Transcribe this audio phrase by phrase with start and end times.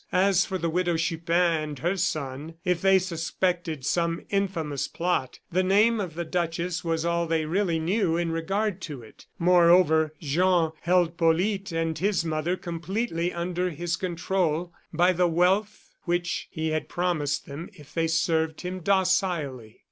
[0.11, 5.61] As for the Widow Chupin and her son, if they suspected some infamous plot, the
[5.61, 9.27] name of the duchess was all they really knew in regard to it.
[9.37, 16.47] Moreover, Jean held Polyte and his mother completely under his control by the wealth which
[16.49, 19.79] he had promised them if they served him docilely.